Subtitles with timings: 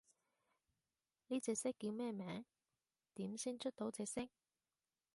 [1.27, 2.43] 呢隻色叫咩名？
[3.13, 4.27] 點先出到隻色？